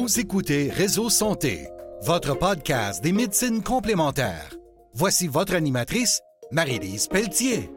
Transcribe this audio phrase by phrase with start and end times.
[0.00, 1.68] Vous écoutez Réseau Santé,
[2.00, 4.56] votre podcast des médecines complémentaires.
[4.94, 7.70] Voici votre animatrice, Marie-Lise Pelletier.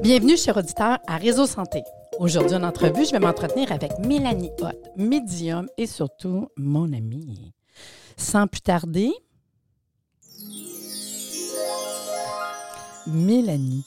[0.00, 1.82] Bienvenue, chers auditeurs, à Réseau Santé.
[2.20, 7.52] Aujourd'hui, en entrevue, je vais m'entretenir avec Mélanie Hott, médium et surtout mon amie.
[8.16, 9.10] Sans plus tarder,
[13.08, 13.84] Mélanie,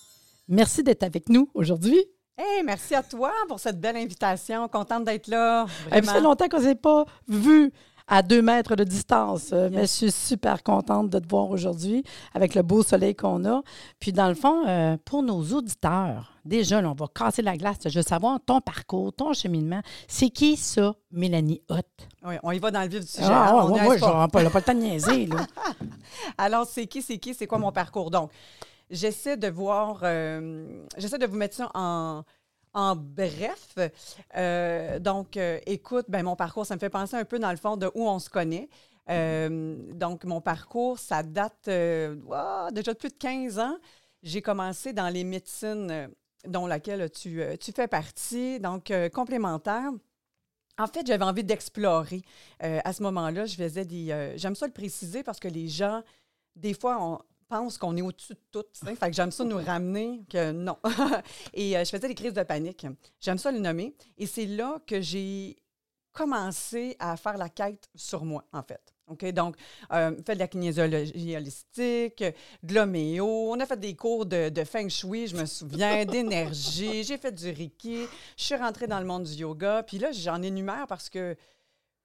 [0.49, 2.07] merci d'être avec nous aujourd'hui.
[2.39, 4.67] Hey, merci à toi pour cette belle invitation.
[4.67, 5.65] Contente d'être là.
[5.89, 7.73] Ça fait longtemps qu'on ne s'est pas vu
[8.07, 9.49] à deux mètres de distance.
[9.53, 12.03] Euh, mais je suis super contente de te voir aujourd'hui
[12.35, 13.63] avec le beau soleil qu'on a.
[13.99, 17.77] Puis, dans le fond, euh, pour nos auditeurs, déjà, on va casser la glace.
[17.87, 19.81] Je veux savoir ton parcours, ton cheminement.
[20.07, 21.87] C'est qui ça, Mélanie Hott?
[22.23, 23.27] Oui, on y va dans le vif du sujet.
[23.27, 24.27] Ah, hein, on pas.
[24.27, 25.25] pas, le temps de niaiser.
[25.25, 25.37] Là.
[26.37, 28.11] Alors, c'est qui, c'est qui, c'est quoi mon parcours?
[28.11, 28.29] Donc,
[28.89, 32.23] j'essaie de voir, euh, j'essaie de vous mettre ça en,
[32.73, 33.75] en bref,
[34.35, 37.57] euh, donc, euh, écoute, ben, mon parcours, ça me fait penser un peu dans le
[37.57, 38.69] fond de où on se connaît.
[39.09, 43.77] Donc, mon parcours, ça date déjà de plus de 15 ans.
[44.21, 46.09] J'ai commencé dans les médecines
[46.45, 49.91] dont laquelle tu, tu fais partie, donc complémentaire.
[50.77, 52.21] En fait, j'avais envie d'explorer.
[52.59, 54.33] à ce moment-là, je faisais des.
[54.35, 56.03] J'aime ça le préciser parce que les gens,
[56.57, 58.65] des fois, on, pense qu'on est au-dessus de tout.
[58.73, 60.77] Fait que j'aime ça nous ramener que non.
[61.53, 62.85] et euh, je faisais des crises de panique.
[63.19, 63.95] J'aime ça le nommer.
[64.17, 65.57] Et c'est là que j'ai
[66.11, 68.81] commencé à faire la quête sur moi, en fait.
[69.07, 69.25] OK?
[69.31, 69.55] Donc,
[69.93, 72.23] euh, fait de la kinésiologie holistique,
[72.63, 73.51] de l'homéo.
[73.51, 77.03] On a fait des cours de, de feng shui, je me souviens, d'énergie.
[77.03, 78.05] J'ai fait du reiki.
[78.35, 79.83] Je suis rentrée dans le monde du yoga.
[79.83, 81.35] Puis là, j'en énumère parce que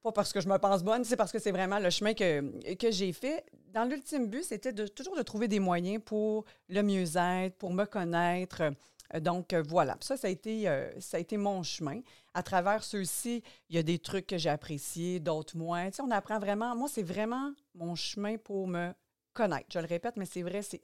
[0.03, 2.75] pas parce que je me pense bonne, c'est parce que c'est vraiment le chemin que,
[2.75, 3.45] que j'ai fait.
[3.73, 8.71] Dans l'ultime but, c'était toujours de trouver des moyens pour le mieux-être, pour me connaître.
[9.21, 9.97] Donc, euh, voilà.
[10.01, 12.01] Ça, ça a, été, euh, ça a été mon chemin.
[12.35, 15.87] À travers ceux-ci, il y a des trucs que j'ai appréciés, d'autres moins.
[15.87, 16.77] Tu sais, on apprend vraiment.
[16.77, 18.93] Moi, c'est vraiment mon chemin pour me
[19.33, 19.69] connaître.
[19.73, 20.81] Je le répète, mais c'est vrai, c'est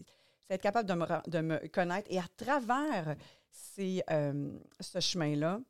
[0.49, 2.09] être capable de me, de me connaître.
[2.11, 3.17] Et à travers
[3.51, 4.51] ces, euh,
[4.81, 5.61] ce chemin-là,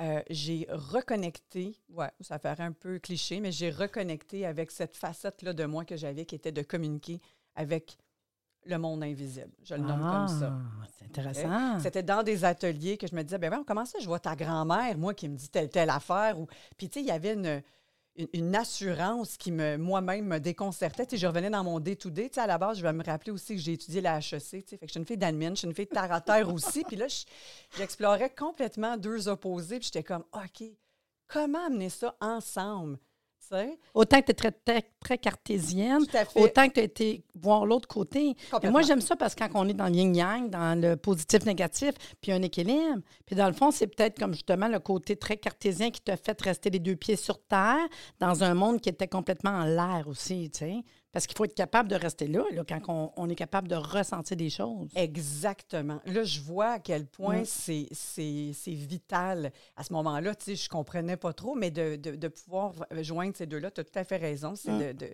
[0.00, 5.52] euh, j'ai reconnecté, ouais, ça fait un peu cliché, mais j'ai reconnecté avec cette facette-là
[5.52, 7.20] de moi que j'avais qui était de communiquer
[7.56, 7.98] avec
[8.64, 9.50] le monde invisible.
[9.64, 10.52] Je le nomme comme ça.
[10.52, 11.78] Ah, c'est intéressant.
[11.80, 14.36] C'était dans des ateliers que je me disais, ben ouais, comment ça, je vois ta
[14.36, 16.38] grand-mère, moi, qui me dit telle, telle affaire.
[16.38, 16.46] Ou...
[16.76, 17.62] Puis, tu sais, il y avait une,
[18.32, 21.06] une, assurance qui me moi-même me déconcertait.
[21.16, 22.30] Je revenais dans mon day-to-day.
[22.36, 24.40] à la base, je vais me rappeler aussi que j'ai étudié la HEC.
[24.40, 26.84] Fait que je suis une fille d'admin, je suis une fille de terre aussi.
[26.84, 27.06] Puis là,
[27.76, 29.78] j'explorais complètement deux opposés.
[29.78, 30.68] Puis j'étais comme, OK,
[31.28, 32.98] comment amener ça ensemble?
[33.94, 36.04] Autant que tu es très, très, cartésienne,
[36.34, 38.36] autant que tu as été voir l'autre côté.
[38.64, 42.32] moi, j'aime ça parce que quand on est dans le yin-yang, dans le positif-négatif, puis
[42.32, 46.00] un équilibre, puis dans le fond, c'est peut-être comme justement le côté très cartésien qui
[46.00, 47.86] t'a fait rester les deux pieds sur terre
[48.20, 50.50] dans un monde qui était complètement en l'air aussi.
[51.18, 54.36] Parce qu'il faut être capable de rester là, là quand on, est capable de ressentir
[54.36, 54.88] des choses.
[54.94, 55.98] Exactement.
[56.06, 57.44] Là, je vois à quel point mm.
[57.44, 59.50] c'est vital.
[59.74, 63.46] À ce moment-là, tu sais, je comprenais pas trop, mais de, de, pouvoir joindre ces
[63.46, 64.54] deux-là, tu as tout à fait raison.
[64.54, 64.92] C'est mm.
[64.92, 65.06] de,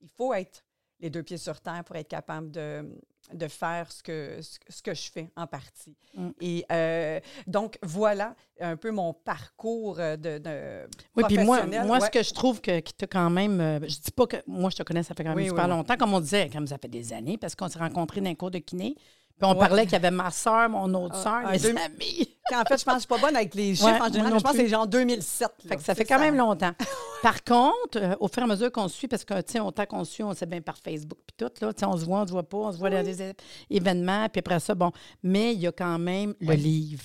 [0.00, 0.64] il faut être
[1.02, 2.88] les deux pieds sur terre pour être capable de,
[3.34, 5.94] de faire ce que, ce, que je fais en partie.
[6.14, 6.28] Mm.
[6.40, 10.86] Et euh, donc, voilà un peu mon parcours de, de
[11.16, 13.60] Oui, puis moi, moi ce que je trouve que, qui t'a quand même...
[13.60, 14.36] Euh, je dis pas que...
[14.46, 15.96] Moi, je te connais, ça fait quand même super longtemps.
[15.96, 18.52] Comme on disait, comme ça fait des années, parce qu'on s'est rencontrés dans un cours
[18.52, 18.94] de kiné.
[19.38, 22.28] Puis on parlait qu'il y avait ma soeur, mon autre ah, soeur, mes amis.
[22.52, 24.34] En fait, je pense que je suis pas bonne avec les chiffres en général.
[24.36, 25.48] Je pense que c'est genre 2007.
[25.66, 26.72] fait que ça fait quand même longtemps.
[27.22, 29.86] Par contre, euh, au fur et à mesure qu'on suit, parce que, tu sais, autant
[29.86, 32.22] qu'on suit, on sait bien par Facebook, puis tout, là, tu sais, on se voit,
[32.22, 33.32] on se voit pas, on se voit dans des
[33.70, 34.90] événements, puis après ça, bon.
[35.22, 37.04] Mais il y a quand même le livre.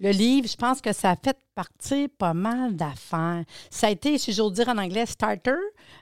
[0.00, 3.44] Le livre, je pense que ça a fait partir pas mal d'affaires.
[3.68, 5.58] Ça a été, si j'ose dire en anglais, starter,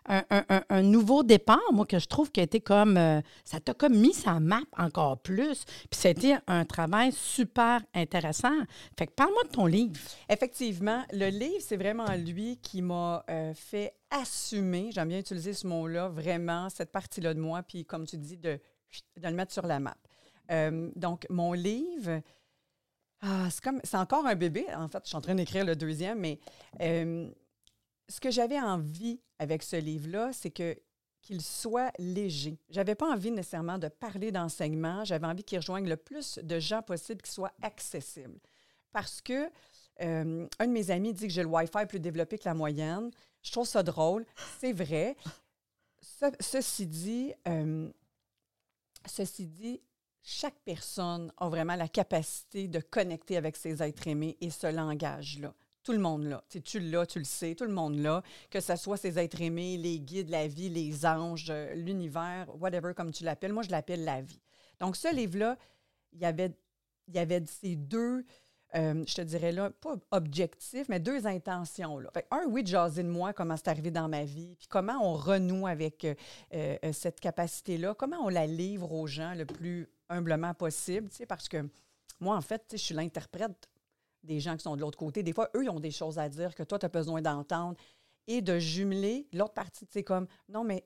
[0.06, 2.98] un, nouveau départ, moi, que je trouve qui a été comme.
[2.98, 5.64] Euh, ça t'a comme mis sa map encore plus.
[5.64, 8.52] Puis ça a été un travail super intéressant.
[8.98, 9.98] Fait que parle-moi de ton livre.
[10.28, 15.66] Effectivement, le livre, c'est vraiment lui qui m'a euh, fait assumer, j'aime bien utiliser ce
[15.66, 18.60] mot-là, vraiment, cette partie-là de moi, puis comme tu dis, de,
[19.16, 19.96] de le mettre sur la map.
[20.50, 22.20] Euh, donc, mon livre,
[23.22, 24.66] ah, c'est comme c'est encore un bébé.
[24.74, 26.38] En fait, je suis en train d'écrire le deuxième, mais
[26.80, 27.30] euh,
[28.08, 30.76] ce que j'avais envie avec ce livre-là, c'est que
[31.22, 32.56] qu'il soit léger.
[32.70, 35.04] J'avais pas envie nécessairement de parler d'enseignement.
[35.04, 38.38] J'avais envie qu'il rejoigne le plus de gens possible, qu'il soit accessible.
[38.92, 39.50] Parce que
[40.02, 43.10] euh, un de mes amis dit que j'ai le Wi-Fi plus développé que la moyenne.
[43.42, 44.24] Je trouve ça drôle.
[44.60, 45.16] C'est vrai.
[46.38, 47.90] ceci dit, euh,
[49.04, 49.80] ceci dit,
[50.28, 55.54] chaque personne a vraiment la capacité de connecter avec ses êtres aimés et ce langage-là.
[55.84, 56.42] tout le monde là.
[56.64, 58.24] Tu l'as, tu le sais, tout le monde là.
[58.50, 62.92] Que ce soit ces êtres aimés, les guides, la vie, les anges, euh, l'univers, whatever
[62.92, 63.52] comme tu l'appelles.
[63.52, 64.40] Moi, je l'appelle la vie.
[64.80, 65.56] Donc, ce livre-là,
[66.12, 66.52] il y avait,
[67.06, 68.24] il avait ces deux,
[68.74, 72.00] euh, je te dirais là, pas objectifs, mais deux intentions.
[72.00, 72.10] Là.
[72.32, 75.14] Un, oui, de jaser de moi, comment c'est arrivé dans ma vie, puis comment on
[75.14, 76.04] renoue avec
[76.52, 81.26] euh, cette capacité-là, comment on la livre aux gens le plus humblement possible, tu sais,
[81.26, 81.68] parce que
[82.20, 83.68] moi, en fait, tu sais, je suis l'interprète
[84.22, 85.22] des gens qui sont de l'autre côté.
[85.22, 87.76] Des fois, eux, ils ont des choses à dire que toi, tu as besoin d'entendre
[88.26, 90.84] et de jumeler l'autre partie, tu sais, comme, non, mais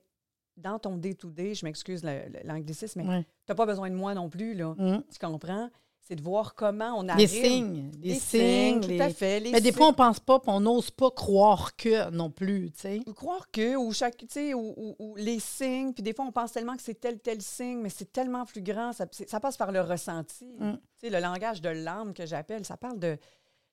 [0.57, 2.03] dans ton day-to-day, je m'excuse
[2.43, 3.23] l'anglicisme, mais Ouais.
[3.23, 4.75] tu n'as pas besoin de moi non plus, là.
[4.77, 5.03] Mm.
[5.11, 5.69] Tu comprends?
[6.03, 7.27] C'est de voir comment on Les arrive.
[7.29, 7.91] signes.
[8.01, 8.81] Les, Les signes.
[8.81, 9.39] tout les- à fait.
[9.39, 9.95] les Mais des fois, on signes.
[9.97, 12.99] pense pas, puis on n'ose pas croire que non plus, tu sais.
[13.07, 16.25] Ou croire que, ou chaque, tu sais, ou, ou- ou les signes, puis des fois,
[16.25, 19.57] on pense tellement que c'est tel, tel signe, mais c'est tellement plus grand, ça passe
[19.57, 20.45] par le ressenti.
[20.59, 20.73] Mm.
[20.73, 23.17] Tu sais, le langage de l'âme que j'appelle, ça parle de,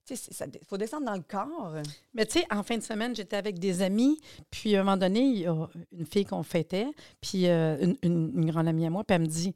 [0.07, 1.75] tu sais, il faut descendre dans le corps.
[2.15, 4.21] Mais tu sais, en fin de semaine, j'étais avec des amis,
[4.51, 6.87] puis à un moment donné, il y a une fille qu'on fêtait,
[7.23, 9.55] puis euh, une, une- une grande amie à moi, puis elle me dit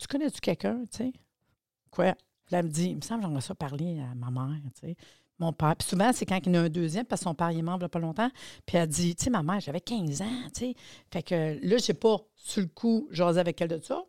[0.00, 1.12] Tu connais-tu quelqu'un, tu sais
[1.96, 2.12] Quoi
[2.44, 4.88] Puis elle me dit Il me semble que j'aimerais ça parler à ma mère, tu
[4.88, 4.96] sais.
[5.38, 5.76] Mon père.
[5.76, 7.58] Puis souvent, c'est quand il y en a un deuxième, parce que son père il
[7.58, 8.30] est mort il a pas longtemps.
[8.66, 10.74] Puis elle dit Tu sais, ma mère, j'avais 15 ans, tu sais.
[11.10, 14.02] Fait que là, j'ai pas, sur le coup, jasé avec elle de ça.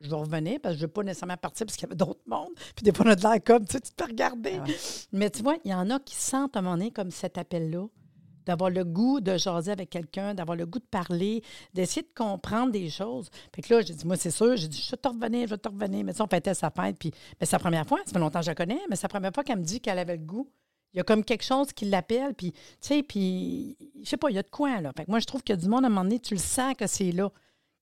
[0.00, 1.96] Je vais revenir parce que je ne veux pas nécessairement partir parce qu'il y avait
[1.96, 2.52] d'autres mondes.
[2.74, 4.58] Puis des fois, on a de l'air comme, tu sais, tu fais regarder.
[4.60, 4.76] Ah ouais.
[5.12, 7.38] Mais tu vois, il y en a qui sentent à un moment donné comme cet
[7.38, 7.86] appel-là,
[8.46, 11.42] d'avoir le goût de jaser avec quelqu'un, d'avoir le goût de parler,
[11.72, 13.30] d'essayer de comprendre des choses.
[13.54, 15.54] Fait que là, j'ai dit, moi, c'est sûr, j'ai dit, je vais te revenir, je
[15.54, 16.04] vais te revenir.
[16.04, 17.10] Mais ça, on fêtait sa fête, puis
[17.40, 19.08] mais c'est la première fois, ça fait longtemps que je la connais, mais c'est la
[19.08, 20.48] première fois qu'elle me dit qu'elle avait le goût.
[20.92, 24.30] Il y a comme quelque chose qui l'appelle, puis, tu sais, puis, je sais pas,
[24.30, 24.92] il y a de quoi, là.
[24.96, 26.40] Fait que moi, je trouve qu'il y du monde, à un moment donné, tu le
[26.40, 27.30] sens que c'est là.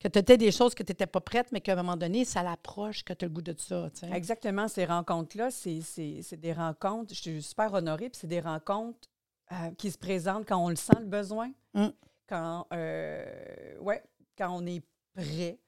[0.00, 2.24] Que tu étais des choses que tu n'étais pas prête, mais qu'à un moment donné,
[2.24, 3.88] ça l'approche, que tu as le goût de ça.
[4.12, 9.08] Exactement, ces rencontres-là, c'est des rencontres, je suis super honorée, puis c'est des rencontres
[9.52, 11.86] euh, qui se présentent quand on le sent, le besoin, Mm.
[12.28, 14.02] quand, euh, ouais,
[14.36, 14.82] quand on est
[15.14, 15.58] prêt.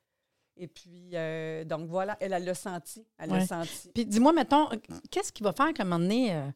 [0.56, 3.90] Et puis, euh, donc voilà, elle, elle l'a senti, elle l'a senti.
[3.94, 4.68] Puis dis-moi, mettons,
[5.10, 6.46] qu'est-ce qui va faire qu'à un moment donné, euh,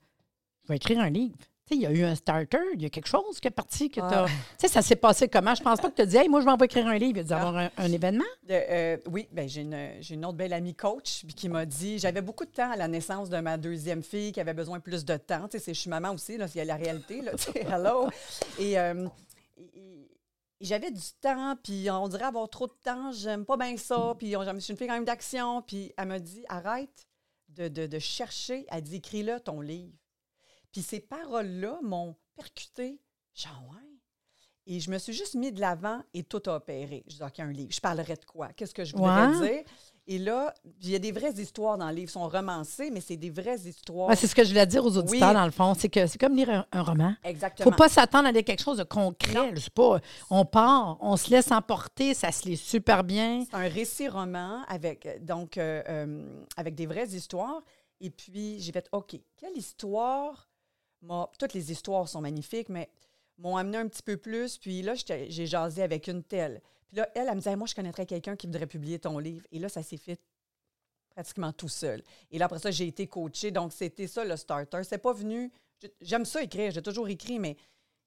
[0.65, 1.37] je vais écrire un livre?
[1.71, 4.01] Il y a eu un starter, il y a quelque chose qui est parti que
[4.03, 4.27] Ah.
[4.27, 5.55] Tu sais, ça s'est passé comment?
[5.55, 7.19] Je pense pas que tu as dit, hey, moi, je m'en vais écrire un livre.
[7.21, 7.41] Il y a Ah.
[7.49, 8.25] avoir un, un événement.
[8.45, 9.77] De- euh, oui, ben, j'ai une,
[10.11, 13.29] une autre belle amie coach qui m'a dit j'avais beaucoup de temps à la naissance
[13.29, 15.47] de ma deuxième fille qui avait besoin plus de temps.
[15.49, 17.21] Tu sais, je suis maman aussi, là, il y a la réalité.
[17.21, 18.09] Là, tu sais, hello.
[18.59, 19.07] Et, euh,
[19.59, 20.09] et-
[20.61, 24.15] j'avais du temps, puis on dirait avoir trop de temps, j'aime pas bien ça.
[24.19, 25.63] Puis on- je suis une fille quand même d'action.
[25.63, 27.07] Puis elle m'a dit arrête
[27.51, 28.67] de, de- de chercher.
[28.71, 29.93] Elle dit écris-le ton livre.
[30.79, 33.01] Puis ces paroles-là m'ont percuté.
[33.35, 33.83] Genre, ouais.
[34.69, 37.03] Et je me suis juste mis de l'avant et tout a opéré.
[37.09, 37.73] Je dis, OK, un livre.
[37.73, 38.49] Je parlerais de quoi?
[38.53, 39.49] Qu'est-ce que je voudrais Ouais.
[39.57, 39.65] dire?
[40.07, 42.11] Et là, il y a des vraies histoires dans le livre.
[42.11, 44.09] Ils sont romancés, mais c'est des vraies histoires.
[44.09, 45.35] Ouais, c'est ce que je voulais dire aux auditeurs, Oui.
[45.35, 45.75] dans le fond.
[45.77, 47.13] C'est que c'est comme lire un, un roman.
[47.25, 47.69] Exactement.
[47.73, 49.51] faut pas s'attendre à lire quelque chose de concret.
[49.57, 49.99] Je sais pas,
[50.31, 53.45] on part, on se laisse emporter, ça se lit super bien.
[53.51, 57.63] C'est un récit roman avec, euh, donc, euh, euh, avec des vraies histoires.
[58.01, 60.48] Et puis, j'ai fait, OK, quelle histoire.
[61.39, 62.89] Toutes les histoires sont magnifiques, mais
[63.39, 64.59] m'ont amené un petit peu plus.
[64.59, 66.61] Puis là, j'ai jasé avec une telle.
[66.89, 69.47] Puis là, elle, elle me disait, moi, je connaîtrais quelqu'un qui voudrait publier ton livre.
[69.53, 70.19] Et là, ça s'est fait
[71.11, 72.03] pratiquement tout seul.
[72.31, 73.51] Et là, après ça, j'ai été coachée.
[73.51, 74.83] Donc, c'était ça, le starter.
[74.85, 75.53] C'est pas venu...
[75.81, 77.57] j'ai- J'aime ça écrire, j'ai toujours écrit, mais,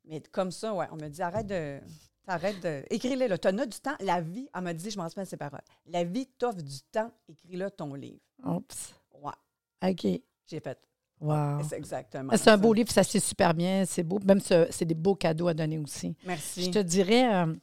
[0.06, 1.80] mais comme ça, ouais, on me dit, arrête de...
[2.28, 2.84] Arrête de.
[2.92, 3.38] Écris-le, là.
[3.38, 3.96] T'en as du temps.
[4.00, 5.64] La vie, elle m'a dit, je m'en souviens de ces paroles.
[5.88, 8.20] La vie t'offre du temps, écris-le ton livre.
[8.46, 8.94] Oups.
[9.16, 9.90] Ouais.
[9.90, 10.22] OK.
[10.48, 10.78] J'ai fait.
[11.22, 11.62] Wow.
[11.70, 12.36] C'est exactement.
[12.36, 14.20] C'est un beau livre, ça lit super bien, c'est beau.
[14.26, 16.16] Même ce- c'est des beaux cadeaux à donner aussi.
[16.26, 16.64] Merci.
[16.66, 17.54] Je te dirais, euh,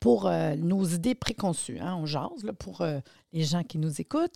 [0.00, 3.00] pour euh, nos idées préconçues, hein, on jase, là, pour euh,
[3.32, 4.34] les gens qui nous écoutent,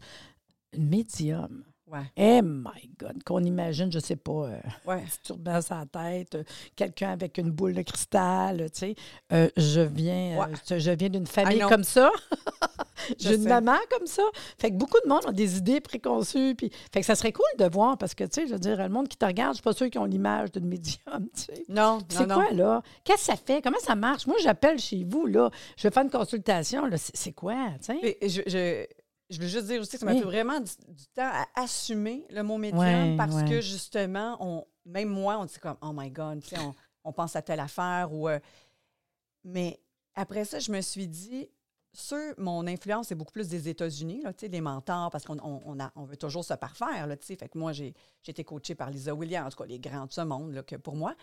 [0.77, 1.65] médium.
[1.91, 2.01] Ouais.
[2.17, 5.03] Eh my God, qu'on imagine, je sais pas, euh, Ouais.
[5.23, 6.45] sur la tête, euh,
[6.77, 8.95] quelqu'un avec une boule de cristal, tu sais.
[9.33, 10.53] Euh, je viens, euh, Ouais.
[10.69, 12.11] je, je viens d'une famille comme ça.
[13.19, 13.49] J'ai une sais.
[13.49, 14.23] maman comme ça.
[14.59, 16.55] Fait que beaucoup de monde ont des idées préconçues.
[16.57, 18.77] Puis, fait que ça serait cool de voir parce que, tu sais, je veux dire,
[18.77, 21.43] le monde qui te regarde, je suis pas sûre qu'ils ont l'image d'une médium, tu
[21.43, 21.65] sais.
[21.69, 22.35] Non, C'est non.
[22.35, 22.83] quoi, là?
[23.05, 23.63] Qu'est-ce que ça fait?
[23.63, 24.27] Comment ça marche?
[24.27, 25.49] Moi, j'appelle chez vous, là.
[25.77, 26.97] Je vais faire une consultation, là.
[26.99, 28.19] C'est quoi, tu sais?
[28.29, 28.87] Je,
[29.31, 32.27] je veux juste dire aussi que ça m'a fait vraiment du, du temps à assumer
[32.31, 33.49] le mot médium Ouais, parce ouais.
[33.49, 36.73] que justement, on, même moi, on dit comme Oh my God, on,
[37.05, 38.29] on pense à telle affaire ou.
[38.29, 38.39] euh,
[39.45, 39.81] mais
[40.15, 41.49] après ça, je me suis dit,
[41.95, 46.17] sur mon influence, c'est beaucoup plus des États-Unis, les mentors, parce qu'on on, on veut
[46.17, 47.17] toujours se parfaire, là.
[47.21, 50.07] Fait que moi, j'ai j'ai été coachée par Lisa Williams, en tout cas, les grands
[50.07, 51.15] de ce monde, là, que pour moi.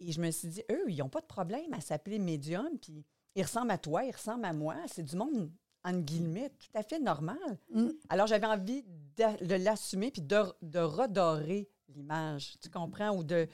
[0.00, 3.04] Et je me suis dit, eux, ils n'ont pas de problème à s'appeler médium, puis
[3.34, 4.74] ils ressemblent à toi, ils ressemblent à moi.
[4.86, 5.50] C'est du monde,
[5.86, 7.38] entre guillemets, tout à fait normal.
[7.72, 7.88] Mm.
[8.08, 8.82] Alors, j'avais envie
[9.16, 13.46] de, de l'assumer puis de, de redorer l'image, tu comprends, ou de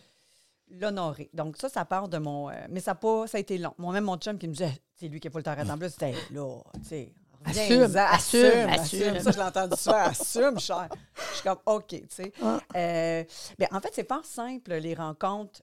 [0.70, 1.28] l'honorer.
[1.34, 2.48] Donc ça, ça part de mon...
[2.48, 3.74] euh, mais ça a, pas, ça a été long.
[3.78, 5.78] Moi, même mon chum qui me disait, c'est lui qui a pas le temps en
[5.78, 7.12] plus, c'était là, tu sais.
[7.44, 9.20] Assume, assume, assume, assume.
[9.20, 9.96] Ça, je l'ai entendu souvent.
[9.96, 10.88] Assume, cher.
[11.16, 12.32] Je suis comme, OK, tu sais.
[12.40, 12.60] Ah.
[12.76, 13.24] Euh,
[13.58, 15.60] ben, en fait, c'est pas simple, les rencontres.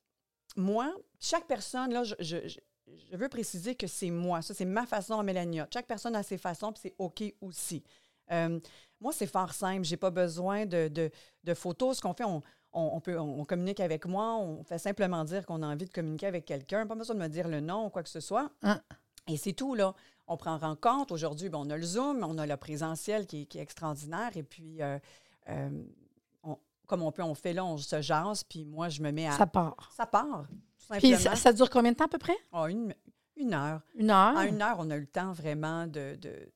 [0.57, 2.59] Moi, chaque personne, là, je, je-
[3.12, 4.41] je- veux préciser que c'est moi.
[4.41, 5.67] Ça, c'est ma façon, Mélania.
[5.74, 7.84] Chaque personne a ses façons, puis c'est OK aussi.
[8.31, 8.60] Euh,
[9.01, 9.84] moi, c'est fort simple.
[9.86, 11.12] J'ai pas besoin de, de-
[11.43, 11.98] de photos.
[11.98, 12.41] Ce qu'on fait, on,
[12.74, 14.36] on- on peut, on, communique avec moi.
[14.38, 16.86] On fait simplement dire qu'on a envie de communiquer avec quelqu'un.
[16.86, 18.51] Pas besoin de me dire le nom ou quoi que ce soit.
[18.62, 18.79] Hein.
[19.27, 19.93] Et c'est tout, là.
[20.27, 21.12] On prend rencontre.
[21.13, 24.31] Aujourd'hui, ben, on a le Zoom, on a le présentiel qui, est- qui est extraordinaire.
[24.36, 25.00] Et puis, euh,
[25.50, 25.69] euh,
[26.89, 28.43] comme on peut, on fait là, on se jase.
[28.43, 29.31] Puis moi, je me mets à.
[29.34, 29.91] Ça part.
[29.96, 32.36] Ça part, tout Puis ça, ça dure combien de temps à peu près?
[32.51, 32.93] Ah, une,
[33.38, 33.81] une heure.
[33.96, 34.36] Une heure?
[34.36, 36.51] En une heure, on a eu le temps vraiment de, de,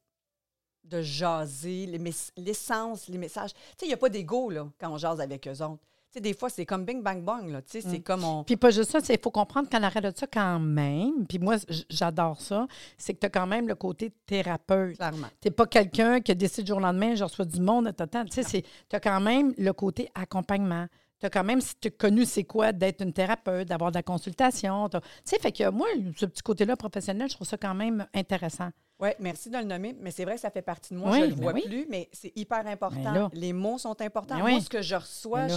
[0.85, 3.53] de jaser, les l'essence, les messages.
[3.53, 5.83] Tu sais, il n'y a pas d'ego là, quand on jase avec eux autres.
[6.13, 7.49] Tu sais, des fois, c'est comme bing, bang, bang.
[7.49, 8.03] Là, tu sais, c'est Mm.
[8.03, 8.43] comme on...
[8.43, 11.55] Puis pas juste ça, il faut comprendre qu'en arrêt de ça quand même, puis moi,
[11.89, 12.67] j'adore ça,
[12.99, 14.95] c'est que tu as quand même le côté thérapeute.
[14.97, 15.27] Clairement.
[15.41, 18.43] Tu n'es pas quelqu'un qui décide du jour au lendemain, je reçois du monde, tu
[18.43, 20.85] sais, tu as quand même le côté accompagnement.
[21.19, 23.97] Tu as quand même, si tu as connu c'est quoi d'être une thérapeute, d'avoir de
[23.97, 24.89] la consultation.
[24.89, 28.69] Tu sais, fait que moi, ce petit côté-là professionnel, je trouve ça quand même intéressant.
[28.99, 31.11] Oui, merci de le nommer, mais c'est vrai que ça fait partie de moi.
[31.11, 31.63] Oui, je ne le ben vois oui.
[31.65, 33.13] plus, mais c'est hyper important.
[33.13, 34.35] Ben les mots sont importants.
[34.35, 34.61] Ben moi, oui.
[34.61, 35.47] ce que je reçois,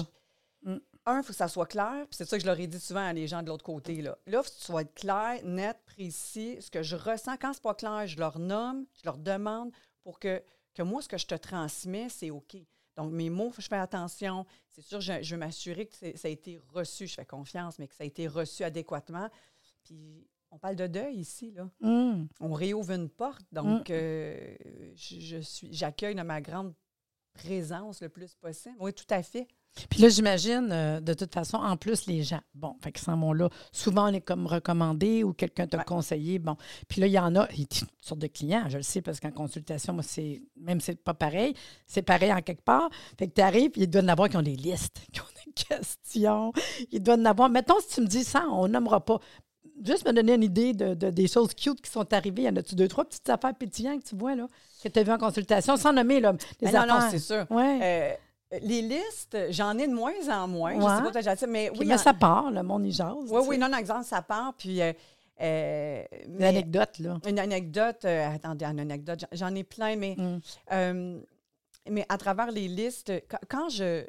[0.66, 0.76] Mm.
[1.06, 2.06] un, il faut que ça soit clair.
[2.10, 4.02] Puis c'est ça que je leur ai dit souvent à les gens de l'autre côté.
[4.02, 6.58] Là, il faut que tu sois clair, net, précis.
[6.60, 9.70] Ce que je ressens, quand c'est pas clair, je leur nomme, je leur demande
[10.02, 10.42] pour que,
[10.74, 12.56] que moi, ce que je te transmets, c'est OK.
[12.96, 14.44] Donc, mes mots, faut que je fais attention.
[14.72, 17.06] C'est sûr, je, je veux m'assurer que ça a été reçu.
[17.06, 19.28] Je fais confiance, mais que ça a été reçu adéquatement.
[19.84, 22.26] Puis, on parle de deuil ici, là Hum.
[22.40, 23.42] on réouvre une porte.
[23.52, 24.56] Donc, euh,
[24.94, 26.72] je, je suis, j'accueille de ma grande
[27.34, 28.74] présence le plus possible.
[28.80, 29.46] Oui, tout à fait.
[29.90, 33.16] Puis là, j'imagine, euh, de toute façon, en plus, les gens, bon, fait qu'ils s'en
[33.18, 33.48] vont là.
[33.72, 35.84] Souvent, on est comme recommandé ou quelqu'un t'a Ouais.
[35.84, 36.38] conseillé.
[36.38, 36.56] Bon.
[36.88, 38.82] Puis là, il y en a, il y a toutes sortes de clients, je le
[38.82, 41.54] sais, parce qu'en consultation, moi, c'est, même si c'est pas pareil,
[41.86, 42.88] c'est pareil en quelque part.
[43.18, 45.24] Fait que tu arrives, puis ils doivent en avoir qui ont des listes, qui ont
[45.44, 46.52] des questions.
[46.92, 47.50] Ils doivent en avoir.
[47.50, 49.18] Mettons, si tu me dis ça, on nommera pas.
[49.84, 52.42] Juste me donner une idée de, de- des choses cute qui sont arrivées.
[52.42, 54.48] Il y en a-tu deux, trois petites affaires pétillantes que tu vois, là,
[54.82, 57.10] que tu as vues en consultation, sans nommer, là, des Mais non, non, affaires?
[57.10, 57.46] c'est sûr.
[57.50, 57.78] Ouais.
[57.82, 58.14] Euh,
[58.52, 60.74] les listes, j'en ai de moins en moins.
[60.74, 60.80] Je
[61.12, 61.86] sais pas dit, mais oui.
[61.86, 63.14] mais en- ça part, le monde y jase.
[63.30, 64.54] oui, oui, non, non, exemple, ça part.
[64.54, 64.92] Puis, euh,
[65.40, 67.18] euh, Une mais- anecdote, là.
[67.26, 70.38] Une anecdote, euh, attendez, une anecdote, j'en- ai plein, mais, Mm.
[70.72, 71.20] euh,
[71.90, 74.04] mais à travers les listes, quand, quand je,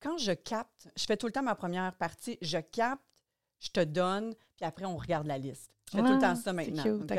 [0.00, 3.02] quand je capte, je fais tout le temps ma première partie, je capte,
[3.60, 5.70] je te donne, puis après, on regarde la liste.
[5.92, 6.82] Je fais tout le Ah, temps ça maintenant.
[6.84, 7.12] cute.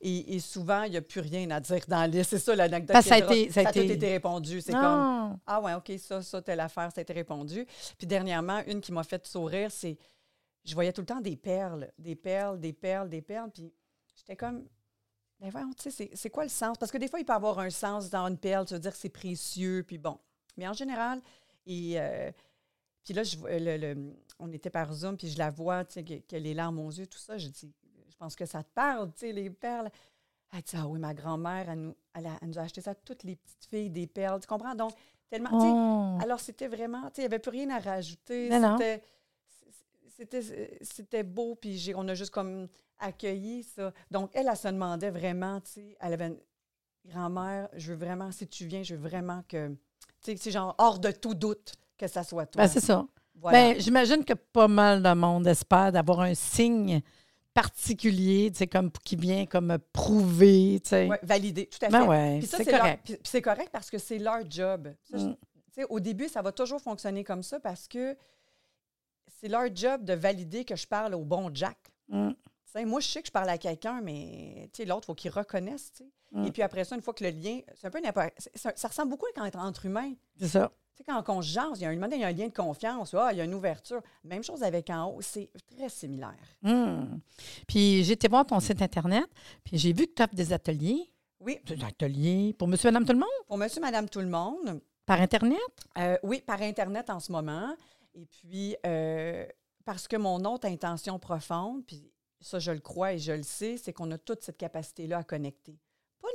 [0.00, 2.30] Et, et souvent, il n'y a plus rien à dire dans la liste.
[2.30, 3.02] C'est ça l'anecdote.
[3.02, 4.60] Ça a été- ça a a tout été- été répondu.
[4.60, 5.38] C'est comme, Non.
[5.46, 7.66] ah ouais, OK, ça, ça, telle affaire, ça a été répondu.
[7.98, 9.96] Puis dernièrement, une qui m'a fait sourire, c'est,
[10.64, 13.50] je voyais tout le temps des perles, des perles, des perles, des perles.
[13.52, 13.72] Puis
[14.16, 14.64] j'étais comme,
[15.40, 16.78] ben voyons, tu sais, c'est- c'est quoi le sens?
[16.78, 18.92] Parce que des fois, il peut avoir un sens dans une perle, tu veux dire
[18.92, 20.18] que c'est précieux, puis bon.
[20.56, 21.20] Mais en général,
[21.66, 22.30] et, euh,
[23.04, 25.94] puis là, je, vois le- le- on était par Zoom, puis je la vois, tu
[25.94, 27.36] sais, que- qu'elle a les larmes aux yeux, tout ça.
[27.38, 27.72] Je dis,
[28.08, 29.90] je pense que ça te parle, tu sais, les perles.
[30.52, 32.94] Elle dit, ah oui, ma grand-mère, elle nous, elle, a- elle nous a acheté ça
[32.94, 34.40] toutes les petites filles, des perles.
[34.40, 34.74] Tu comprends?
[34.74, 34.92] Donc,
[35.28, 35.50] tellement.
[35.52, 36.18] Oh.
[36.22, 38.48] alors, c'était vraiment, tu sais, il n'y avait plus rien à rajouter.
[38.76, 39.02] C'était-
[40.16, 42.68] C'était, c'était beau, puis j'ai- on a juste comme
[43.00, 43.92] accueilli ça.
[44.12, 46.38] Donc, elle, elle se demandait vraiment, tu sais, elle avait une
[47.06, 49.76] grand-mère, je veux vraiment, si tu viens, je veux vraiment que, tu
[50.22, 52.62] sais, c'est genre hors de tout doute que ça soit toi.
[52.62, 53.06] Ben, c'est ça.
[53.36, 53.58] Voilà.
[53.74, 57.02] Ben, j'imagine que pas mal de monde espère d'avoir un signe
[57.52, 61.06] particulier, tu sais, comme qui vient comme prouver, tu sais.
[61.08, 62.08] Ouais, validé, tout à Ben fait.
[62.08, 63.00] ouais, Puis ça, c'est leur- correct.
[63.04, 64.88] puis- puis c'est correct parce que c'est leur job.
[65.10, 65.36] Ça, Mm.
[65.36, 68.16] tu sais, au début, ça va toujours fonctionner comme ça parce que
[69.40, 71.78] c'est leur job de valider que je parle au bon Jack.
[72.08, 72.30] Mm.
[72.30, 72.36] Tu
[72.80, 75.14] sais, moi, je sais que je parle à quelqu'un, mais tu sais, l'autre, il faut
[75.14, 75.92] qu'il reconnaisse.
[75.92, 76.10] tu sais.
[76.32, 76.44] Mm.
[76.46, 78.32] Et puis après ça, une fois que le lien, c'est un peu n'importe.
[78.56, 80.14] ça, ça ressemble beaucoup quand entre humains.
[80.40, 80.72] C'est ça.
[80.96, 82.46] Tu sais, quand on jase, il y a un, moment il y a un lien
[82.46, 84.00] de confiance, ah, il y a une ouverture.
[84.22, 86.36] Même chose avec en haut, c'est très similaire.
[86.62, 87.18] Mm.
[87.66, 89.26] Puis j'ai été voir ton site Internet,
[89.64, 91.10] puis j'ai vu que tu offres des ateliers.
[91.40, 93.28] Oui, Des ateliers pour monsieur, madame, tout le monde?
[93.48, 95.58] pour monsieur, madame, tout le monde, Par Internet?
[95.98, 97.76] Euh, oui, par Internet en ce moment.
[98.14, 99.44] Et puis, euh,
[99.84, 102.10] parce que mon autre intention profonde, puis
[102.40, 105.22] ça, je le crois et je le sais, c'est qu'on a toute cette capacité-là à
[105.24, 105.76] connecter.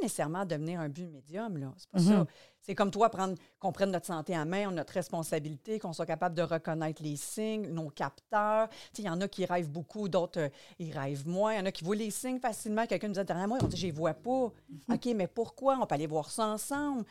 [0.01, 1.73] Nécessairement devenir un but médium, là.
[1.77, 2.05] C'est pas Mhm.
[2.07, 2.25] ça.
[2.61, 5.93] C'est comme toi, prendre, qu'on prenne notre santé en main, on a notre responsabilité, qu'on
[5.93, 8.67] soit capable de reconnaître les signes, nos capteurs.
[8.97, 11.53] Il y en a qui rêvent beaucoup, d'autres, euh, ils rêvent moins.
[11.53, 12.85] Il y en a qui voient les signes facilement.
[12.85, 14.51] Quelqu'un nous dit derrière moi, on dit, je les vois pas.
[14.91, 15.77] OK, mais pourquoi?
[15.81, 17.05] On peut aller voir ça ensemble.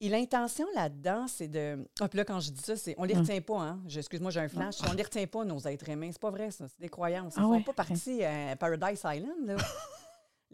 [0.00, 1.88] Et l'intention là-dedans, c'est de.
[2.00, 2.94] Ah, puis là, quand je dis ça, c'est.
[2.98, 3.18] On les Mm.
[3.20, 3.80] retient pas, hein.
[3.88, 4.76] Excuse-moi, j'ai un flash.
[4.86, 6.10] On les retient pas, nos êtres humains.
[6.12, 6.66] C'est pas vrai, ça.
[6.68, 7.34] C'est des croyances.
[7.36, 9.56] Ils Ah font ouais, pas partie à Paradise Island, là.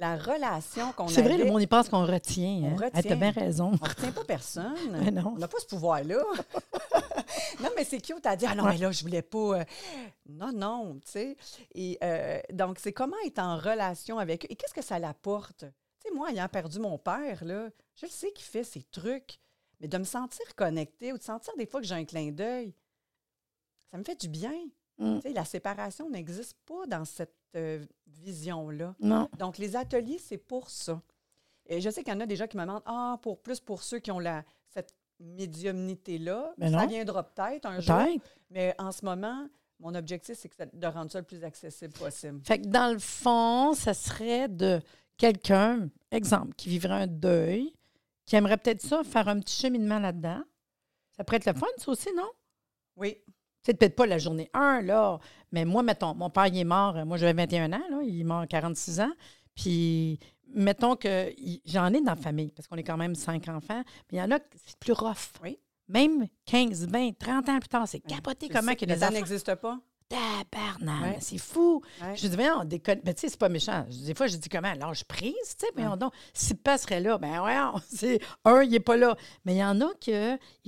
[0.00, 2.60] La relation qu'on C'est vrai, le monde, il pense qu'on retient.
[2.62, 2.74] On Hein?
[2.74, 2.90] retient.
[2.94, 3.72] Elle t'a bien raison.
[3.80, 4.74] On retient pas personne.
[5.04, 5.34] Mais non.
[5.36, 6.16] On n'a pas ce pouvoir-là.
[7.60, 8.48] non, mais c'est cute à dire.
[8.50, 9.58] Ah non, mais là, je voulais pas.
[9.60, 9.64] euh,
[10.28, 11.36] Non, non, tu sais.
[11.74, 14.48] Et euh, donc, c'est comment être en relation avec eux?
[14.50, 15.66] Et qu'est-ce que ça l'apporte?
[16.02, 19.38] Tu sais, moi, ayant perdu mon père, là, je le sais qu'il fait ses trucs.
[19.80, 22.74] Mais de me sentir connectée ou de sentir des fois que j'ai un clin d'œil,
[23.90, 24.52] ça me fait du bien.
[24.98, 25.16] Mm.
[25.16, 28.94] Tu sais, la séparation n'existe pas dans cette euh, vision-là.
[29.00, 29.28] Non.
[29.38, 31.00] Donc, les ateliers, c'est pour ça.
[31.66, 33.82] Et je sais qu'il y en a déjà qui me demandent Ah, pour plus pour
[33.82, 36.54] ceux qui ont la, cette médiumnité-là.
[36.58, 36.86] Mais ça non.
[36.86, 37.96] viendra peut-être un jour.
[38.50, 42.40] Mais en ce moment, mon objectif, c'est de rendre ça le plus accessible possible.
[42.44, 44.80] Fait que dans le fond, ça serait de
[45.16, 47.72] quelqu'un, exemple, qui vivrait un deuil,
[48.26, 50.42] qui aimerait peut-être ça, faire un petit cheminement là-dedans.
[51.16, 52.30] Ça pourrait être le fun, ça aussi, non?
[52.96, 53.18] Oui.
[53.70, 55.20] C'est peut-être pas la journée 1, là,
[55.52, 58.20] mais moi, mettons, mon père, il est mort, euh, moi, j'avais 21 ans, là, il
[58.20, 59.12] est mort à 46 ans.
[59.54, 60.18] Puis,
[60.52, 61.32] mettons que
[61.64, 64.22] j'en ai dans la famille, parce qu'on est quand même cinq enfants, mais il y
[64.22, 65.34] en a c'est plus rough.
[65.44, 65.56] Oui.
[65.86, 69.14] Même 15, 20, 30 ans plus tard, c'est capoté comment que les ça enfants...
[69.14, 69.78] n'existe pas.
[70.12, 71.16] Ouais.
[71.20, 71.82] c'est fou.
[72.02, 72.16] Ouais.
[72.16, 73.00] Je dis, voyons, on déconne.
[73.04, 73.86] Mais tu sais, c'est pas méchant.
[74.04, 74.72] Des fois, je dis comment?
[74.74, 75.96] Lâche prise, tu sais, voyons Ouais.
[75.98, 76.12] donc.
[76.34, 79.16] Si pas serait là, ben voyons, c'est un, il n'est pas là.
[79.44, 80.12] Mais il y en a qui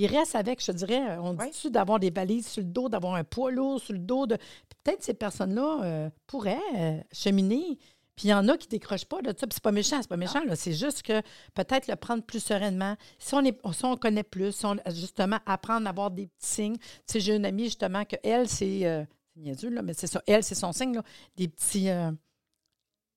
[0.06, 1.50] restent avec, je dirais, on Ouais.
[1.50, 4.26] dit-tu d'avoir des valises sur le dos, d'avoir un poids lourd sur le dos.
[4.26, 4.36] De...
[4.84, 7.78] Peut-être ces personnes-là euh, pourraient euh, cheminer.
[8.14, 9.46] Puis il y en a qui décrochent pas de ça.
[9.46, 10.44] Puis c'est pas méchant, c'est pas méchant.
[10.44, 10.54] là.
[10.54, 11.20] C'est juste que
[11.54, 12.96] peut-être le prendre plus sereinement.
[13.18, 16.46] Si on, est, si on connaît plus, si on, justement, apprendre à avoir des petits
[16.46, 16.76] signes.
[16.76, 18.84] Tu sais, j'ai une amie, justement, que elle, c'est.
[18.86, 20.22] euh, c'est niaiseux, là, mais c'est ça.
[20.26, 21.02] Elle, c'est son signe, là.
[21.36, 21.88] Des petits.
[21.88, 22.10] euh,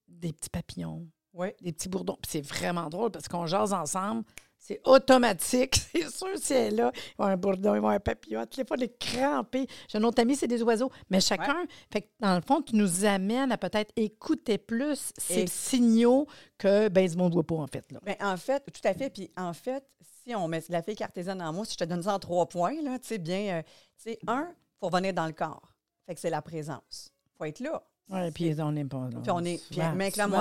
[0.07, 1.48] des petits papillons, Oui.
[1.62, 2.17] des petits bourdons.
[2.22, 4.24] Puis c'est vraiment drôle parce qu'on jase ensemble.
[4.57, 5.75] C'est automatique.
[5.91, 8.41] C'est sûr, si elle est là, ils vont un bourdon, ils vont un papillon.
[8.45, 9.67] Toutes les fois, les crampés.
[9.88, 10.89] J'ai un autre ami, c'est des oiseaux.
[11.12, 15.41] Mais chacun, fait que dans le fond, tu nous amènes à peut-être écouter plus ces
[15.41, 16.25] Et- signaux
[16.58, 17.91] que, ben, ce monde ne voit pas, en fait.
[17.91, 17.99] Là.
[18.04, 19.12] Bien, en fait, tout à fait.
[19.12, 19.84] Puis en fait,
[20.23, 22.47] si on met la fille cartésienne en moi, si je te donne ça en trois
[22.47, 23.62] points, là, tu sais, bien, euh,
[24.04, 25.75] tu sais, un, il faut revenir dans le corps.
[26.06, 27.12] Fait que c'est la présence.
[27.26, 27.84] Il faut être là.
[28.10, 29.20] Oui, puis on n'est pas là.
[29.22, 29.80] Puis on est- puis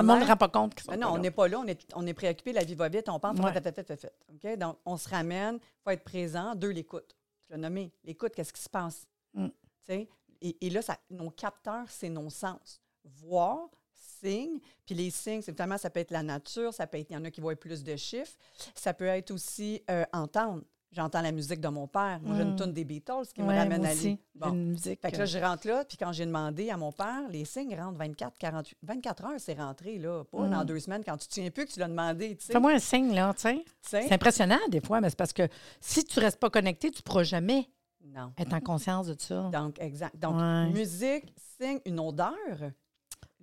[0.03, 2.05] monde ne rend pas compte sont pas non, on n'est pas là, on est, on
[2.05, 3.51] est préoccupé, la vie va vite, on pense, Ouais.
[3.53, 4.13] fait, fait, fait, fait.
[4.31, 4.57] OK?
[4.59, 6.53] Donc, on se ramène, il faut être présent.
[6.53, 7.15] Deux, l'écoute.
[7.47, 7.91] Tu l'as nommé.
[8.03, 9.07] L'écoute, qu'est-ce qui se passe?
[9.33, 9.47] Mm.
[9.47, 9.53] Tu
[9.87, 10.07] sais?
[10.41, 12.79] Et, et là, ça, nos capteurs, c'est nos sens.
[13.03, 17.09] Voir, signes, puis les signes, c'est évidemment, ça peut être la nature, ça peut être,
[17.09, 18.35] il y en a qui voient plus de chiffres,
[18.75, 20.63] ça peut être aussi euh, entendre.
[20.95, 22.19] J'entends la musique de mon père.
[22.23, 22.55] Moi, j'ai une Mm.
[22.55, 24.17] tune des Beatles qui me Ouais, ramène moi à lui.
[24.41, 25.01] Une musique.
[25.01, 27.75] Fait que là, je rentre là, puis quand j'ai demandé à mon père, les signes
[27.75, 30.23] rentrent 24, 48, 24 heures, c'est rentré, là.
[30.23, 30.49] Pas Mm.
[30.51, 32.53] dans deux semaines, quand tu te souviens plus que tu l'as demandé, tu sais.
[32.53, 33.65] Fais-moi un signe, là, tu sais.
[33.81, 35.47] C'est impressionnant, des fois, mais c'est parce que
[35.81, 37.67] si tu ne restes pas connecté, tu ne pourras jamais
[38.01, 38.31] Non.
[38.37, 39.49] être en conscience de ça.
[39.51, 40.15] Donc, exact.
[40.17, 40.69] Donc, Ouais.
[40.71, 42.33] musique, signe, une odeur.
[42.61, 42.67] Ah,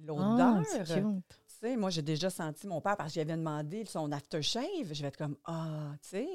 [0.05, 0.62] L'odeur.
[0.67, 4.65] c'est tu sais, moi, j'ai déjà senti mon père parce que j'avais demandé son aftershave.
[4.93, 6.29] Je vais être comme, ah, tu sais.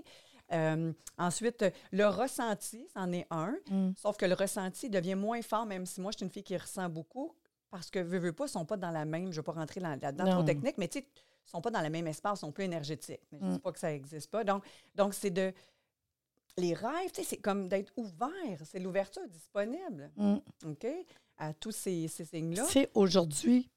[0.53, 3.55] Euh, ensuite, le ressenti, c'en est un.
[3.69, 3.91] Mm.
[3.97, 6.55] Sauf que le ressenti devient moins fort, même si moi, je suis une fille qui
[6.57, 7.33] ressent beaucoup,
[7.69, 9.51] parce que, veux, veux pas, ils sont pas dans la même, je ne vais pas
[9.51, 12.39] rentrer dans- là-dedans trop technique, mais tu sais, ils sont pas dans le même espace,
[12.39, 13.19] ils sont plus énergétiques.
[13.31, 13.62] Mais je ne dis Mm.
[13.62, 14.43] pas que ça n'existe pas.
[14.43, 14.63] Donc,
[14.95, 15.53] donc c'est de...
[16.60, 18.60] Les rêves, tu sais, c'est comme d'être ouvert.
[18.63, 20.38] C'est l'ouverture disponible, Mm.
[20.65, 20.88] OK,
[21.38, 22.65] à tous ces, ces signes-là.
[22.65, 23.69] Sais, aujourd'hui,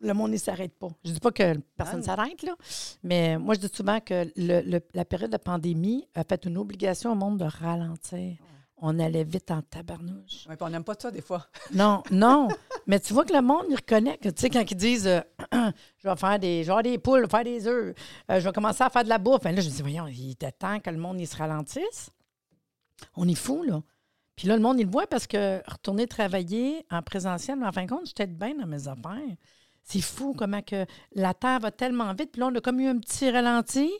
[0.00, 0.88] le monde ne s'arrête pas.
[1.04, 2.54] Je dis pas que personne ne Ah, s'arrête, là,
[3.02, 6.58] mais moi, je dis souvent que le- le- la période de pandémie a fait une
[6.58, 8.36] obligation au monde de ralentir.
[8.78, 10.44] On allait vite en tabarnouche.
[10.46, 11.46] Puis on n'aime pas ça, des fois.
[11.74, 12.48] Non, non.
[12.86, 15.20] mais tu vois que le monde, il reconnaît que, tu sais, quand ils disent euh,
[15.98, 17.94] je vais faire des, je vais avoir des poules, je vais faire des œufs,
[18.30, 19.40] euh, je vais commencer à faire de la bouffe.
[19.44, 22.10] Ben là, je me dis, voyons, il était temps que le monde il se ralentisse.
[23.16, 23.82] On est fou, là.
[24.36, 27.72] Puis là, le monde, il le voit parce que retourner travailler en présentiel, mais en
[27.72, 29.36] fin de compte, j'étais bien dans mes affaires.
[29.86, 32.32] C'est fou comment que la Terre va tellement vite.
[32.32, 33.90] Puis là, on a comme eu un petit ralenti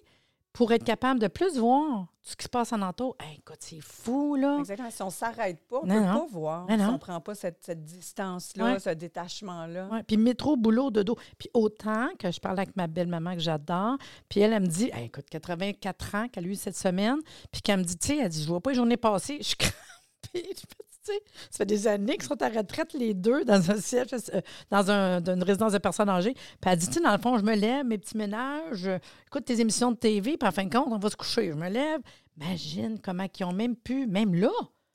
[0.52, 3.14] pour être capable de plus voir ce qui se passe en entour.
[3.20, 4.56] Hey, écoute, c'est fou, là.
[4.58, 4.90] Exactement.
[4.90, 6.20] Si on ne s'arrête pas, on ne peut non.
[6.20, 6.66] pas voir.
[6.68, 8.78] Non, si on ne prend pas cette, cette distance-là, Ouais.
[8.80, 9.88] ce détachement-là.
[9.88, 11.16] Ouais, puis métro, boulot, dodo.
[11.38, 13.96] Puis autant que je parle avec ma belle-maman que j'adore,
[14.28, 17.18] puis elle, elle me dit, Hey, écoute, 84 ans qu'elle a eu cette semaine,
[17.52, 19.54] puis qu'elle me dit, tu sais, elle dit, je vois pas les journées passées, je
[20.32, 20.42] tu
[21.02, 24.40] sais, ça fait des années qu'ils sont à retraite les deux dans un siège, euh,
[24.70, 26.34] dans, un, dans une résidence de personnes âgées.
[26.34, 28.98] Puis elle dit, tu sais, dans le fond, je me lève, mes petits ménages, euh,
[29.26, 31.48] écoute tes émissions de TV, puis en fin de compte, on va se coucher.
[31.50, 32.00] Je me lève.
[32.40, 34.50] Imagine comment ils ont même pu, même là,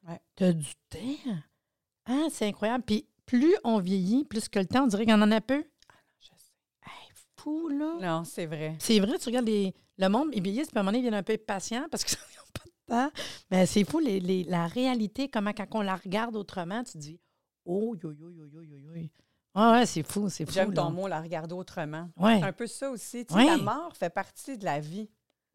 [0.08, 0.20] Ouais.
[0.36, 1.36] t'as du temps.
[2.08, 2.84] Ah, c'est incroyable.
[2.86, 5.64] Puis plus on vieillit, plus que le temps, on dirait y en a peu.
[6.20, 6.54] Je sais.
[6.86, 7.98] Hey, fou, là.
[8.02, 8.76] Non, c'est vrai.
[8.80, 11.04] C'est vrai, tu regardes les, le monde, ils vieillissent, puis à un moment donné, ils
[11.04, 12.18] viennent un peu impatients parce qu'ils
[13.50, 16.98] Mais c'est fou, les, les- la réalité, comment quand on la regarde autrement, tu te
[16.98, 17.20] dis,
[17.66, 18.92] oh, yo, yo, yo, yo, yo, yo.
[19.54, 20.52] Ah ouais, c'est fou, c'est fou.
[20.54, 20.84] J'aime là.
[20.84, 22.10] ton mot, la regarder autrement.
[22.18, 22.40] Ouais.
[22.40, 23.26] C'est un peu ça aussi.
[23.26, 23.46] Tu sais.
[23.46, 25.10] La mort fait partie de la vie.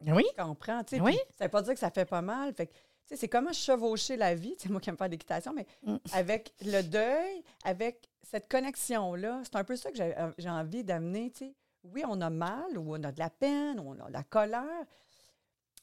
[0.05, 0.83] Oui, Tu comprends?
[0.83, 1.17] tu sais, Oui.
[1.37, 2.53] Ça veut pas dire que ça fait pas mal.
[2.53, 4.53] Fait que, tu sais, c'est comment chevaucher la vie.
[4.59, 5.95] C'est moi qui aime faire d'équitation, mais Mm.
[6.13, 11.31] avec le deuil, avec cette connexion-là, c'est un peu ça que j'ai euh, envie d'amener.
[11.31, 11.55] tu sais.
[11.83, 14.23] Oui, on a mal, ou on a de la peine, ou on a de la
[14.23, 14.83] colère,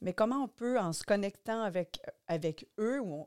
[0.01, 3.27] mais comment on peut, en se connectant avec, avec eux, ou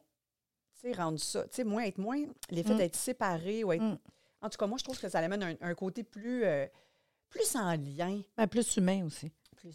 [0.96, 2.78] rendre ça, tu sais, moins être moins, l'effet Mm.
[2.78, 3.82] d'être séparé, ou être.
[3.84, 3.98] Mm.
[4.42, 6.66] En tout cas, moi, je trouve que ça amène un, un côté plus, euh,
[7.30, 8.22] plus en lien.
[8.38, 9.32] Ben, plus humain aussi.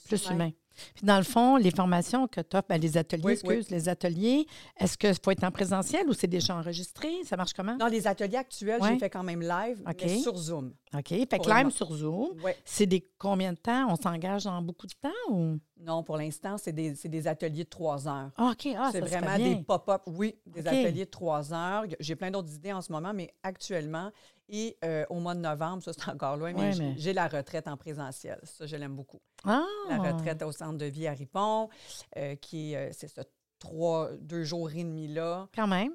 [0.07, 0.53] Plus humain.
[0.95, 4.47] Puis dans le fond, les formations que tu offres, les ateliers, Oui, excuse, les ateliers,
[4.79, 7.09] est-ce que faut être en présentiel ou c'est déjà enregistré?
[7.25, 7.77] Ça marche comment?
[7.77, 8.93] Dans les ateliers actuels, Ouais.
[8.95, 10.73] j'ai fait quand même live, mais sur Zoom.
[10.95, 11.09] OK.
[11.09, 12.31] Fait que live sur Zoom,
[12.65, 13.87] c'est des combien de temps?
[13.91, 15.59] On s'engage dans beaucoup de temps ou?
[15.81, 18.31] Non, pour l'instant, c'est des, des ateliers de trois heures.
[18.37, 18.69] Ah, OK.
[18.79, 21.85] Ah, c'est ça, vraiment des pop-up, oui, des ateliers de trois heures.
[21.99, 24.11] J'ai plein d'autres idées en ce moment, mais actuellement,
[24.49, 27.29] et euh, au mois de novembre, ça c'est encore loin, mais j'ai- mais- j'ai la
[27.29, 28.39] retraite en présentiel.
[28.43, 29.21] Ça, je l'aime beaucoup.
[29.45, 29.65] Ah!
[29.89, 31.69] La retraite au centre de vie à Ripon,
[32.17, 33.21] euh, qui est, euh, c'est ce
[33.59, 35.95] trois, deux jours et demi là, Quand même.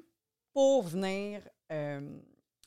[0.52, 2.00] pour venir euh,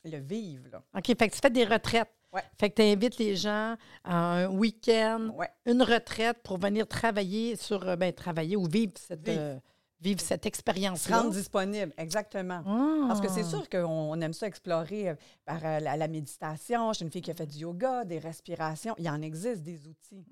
[0.04, 0.68] le vivre.
[0.70, 0.82] Là.
[0.96, 1.06] OK.
[1.06, 2.08] Fait que tu fais des retraites.
[2.32, 2.42] Ouais.
[2.58, 5.50] Fait que tu invites les gens à un week-end, Ouais.
[5.66, 9.60] une retraite pour venir travailler sur, ben, travailler ou vivre cette, Vivre.
[10.02, 11.20] Vivre cette Se expérience-là.
[11.20, 12.62] rendre disponible, exactement.
[12.66, 13.04] Ah!
[13.08, 16.92] Parce que c'est sûr qu'on on aime ça explorer euh, par euh, la, la méditation.
[16.92, 18.94] Suis une fille qui a fait du yoga, des respirations.
[18.98, 20.24] Il en existe des outils.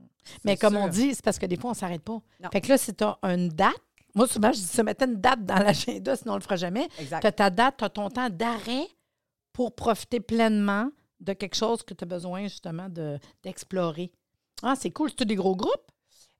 [0.44, 2.20] Mais C'est comme on dit, c'est parce que des fois, on ne s'arrête pas.
[2.42, 2.48] Non.
[2.52, 3.74] Fait que là, si tu as une date,
[4.14, 6.56] moi, souvent, je dis, se mettre une date dans l'agenda, sinon on ne le fera
[6.56, 6.88] jamais.
[6.98, 8.88] Tu as ta date, tu as ton temps d'arrêt
[9.52, 14.10] pour profiter pleinement de quelque chose que tu as besoin, justement, de- d'explorer.
[14.62, 15.10] ah, c'est cool.
[15.10, 15.89] C'est-tu des gros groupes?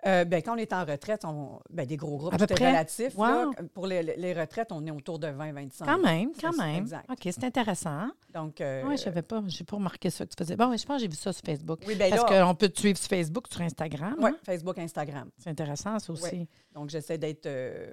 [0.06, 2.52] Euh, ben, quand on est en retraite, on, ben, des gros groupes, À peu tout
[2.54, 2.68] est près?
[2.68, 3.16] relatif.
[3.18, 3.46] là.
[3.46, 3.66] Wow.
[3.74, 5.84] Pour les, les retraites, on est autour de 20-25.
[5.84, 6.76] Quand même, C'est quand même.
[6.76, 7.10] exact.
[7.10, 8.08] OK, c'est intéressant.
[8.32, 9.42] Donc, euh, Oui, je savais pas.
[9.46, 10.56] J'ai pas remarqué ça que tu faisais.
[10.56, 11.80] Bon, je pense que j'ai vu ça sur Facebook.
[11.86, 14.14] oui, ben Parce là, qu'on peut te suivre sur Facebook, sur Instagram.
[14.20, 14.36] ouais, hein?
[14.44, 15.28] Facebook, Instagram.
[15.36, 16.48] C'est intéressant, ça aussi.
[16.72, 17.92] Donc, j'essaie d'être euh,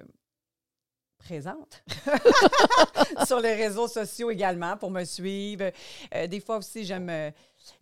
[1.18, 1.82] présente
[3.26, 5.70] sur les réseaux sociaux également pour me suivre.
[6.14, 7.10] Euh, des fois aussi, j'aime,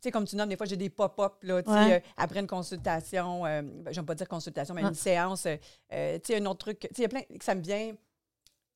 [0.01, 1.94] sais, comme tu nommes, des fois, j'ai des pop-up, là, tu sais, Ouais.
[1.94, 5.57] euh, après une consultation, euh, ben, j'aime pas dire consultation, mais une séance, euh,
[5.92, 7.62] euh, tu sais, un autre truc, tu sais, il y a plein, que ça me
[7.62, 7.92] vient...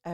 [0.04, 0.10] tu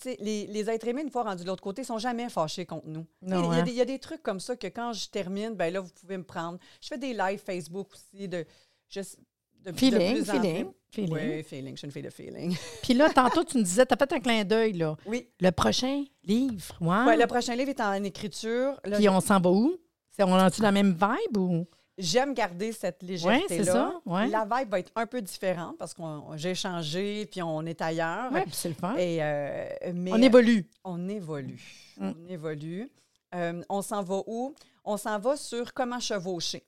[0.00, 2.86] sais, les, les êtres aimés, une fois rendus de l'autre côté, sont jamais fâchés contre
[2.88, 3.06] nous.
[3.22, 3.62] Tu sais, Non, Il y, a hein?
[3.64, 5.90] des- il y a des trucs comme ça que quand je termine, ben là, vous
[6.00, 6.58] pouvez me prendre.
[6.80, 8.44] Je fais des lives Facebook aussi de...
[8.88, 10.74] je- de- de Feeling, en feeling, plus.
[10.92, 11.12] feeling.
[11.36, 11.72] Oui, feeling.
[11.74, 12.56] Je suis une fille de feeling.
[12.82, 14.96] Puis là, tantôt, tu nous disais, tu as fait un clin d'œil, là.
[15.04, 15.28] Oui.
[15.40, 17.04] Le prochain livre, ouais.
[17.06, 18.80] Ouais, le prochain livre est en écriture.
[18.84, 19.76] Là, Puis on s'en va où?
[20.24, 21.66] On dans la même vibe ou?
[21.98, 23.46] J'aime garder cette légèreté-là.
[23.48, 24.28] c'est ça, ouais.
[24.28, 26.02] La vibe va être un peu différente parce que
[26.36, 28.30] j'ai changé puis on est ailleurs.
[28.32, 28.94] Oui, puis c'est le fun.
[28.96, 30.68] Et, euh, mais On évolue.
[30.84, 31.60] on évolue.
[31.96, 32.10] Mm.
[32.10, 32.88] On évolue.
[33.34, 34.54] Euh, on s'en va où?
[34.84, 36.62] On s'en va sur comment chevaucher.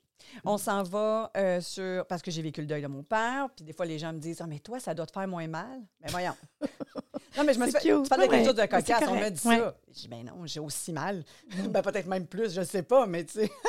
[0.44, 2.06] On s'en va euh, sur.
[2.06, 4.18] Parce que j'ai vécu le deuil de mon père, puis des fois, les gens me
[4.18, 5.80] disent Ah, mais toi, ça doit te faire moins mal.
[6.00, 6.34] Mais voyons.
[7.36, 7.80] non, mais je me suis fait.
[7.80, 8.02] cute.
[8.04, 8.84] Tu parles de quelque Ouais, chose de cocasse.
[9.08, 9.32] On m'a correct.
[9.42, 9.58] dit Ouais.
[9.58, 9.76] ça.
[9.88, 11.24] Je dis Ben non, j'ai aussi mal.
[11.70, 13.50] ben peut-être même plus, je sais pas, mais tu sais.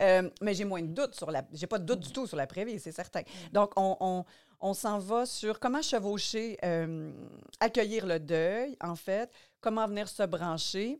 [0.00, 1.42] Euh, mais j'ai moins de doutes sur la.
[1.52, 3.22] J'ai pas de doute du tout sur la vie, c'est certain.
[3.52, 3.96] Donc, on.
[4.00, 4.24] on-
[4.60, 7.12] on s'en va sur comment chevaucher, euh,
[7.60, 10.98] accueillir le deuil, en fait, comment venir se brancher.